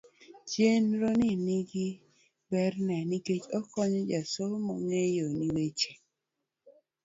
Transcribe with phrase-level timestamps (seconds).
[0.49, 1.87] chenro ni ni gi
[2.51, 5.91] ber ne nikech okonyo jasomo ng'eyo ni weche